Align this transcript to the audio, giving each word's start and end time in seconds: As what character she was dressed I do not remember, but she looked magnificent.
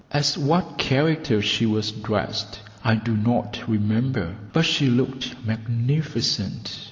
As 0.11 0.35
what 0.35 0.79
character 0.79 1.43
she 1.43 1.67
was 1.67 1.91
dressed 1.91 2.59
I 2.83 2.95
do 2.95 3.15
not 3.15 3.61
remember, 3.67 4.35
but 4.51 4.65
she 4.65 4.87
looked 4.89 5.35
magnificent. 5.45 6.79